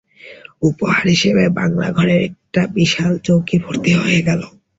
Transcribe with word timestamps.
উপহার 0.61 1.03
দিয়ে 1.09 1.45
বাংলাঘরের 1.59 2.19
একটা 2.21 2.61
বিশাল 2.75 3.11
চৌকি 3.23 3.57
ভর্তি 3.57 3.91
হয়ে 3.93 4.21
গেল। 4.21 4.41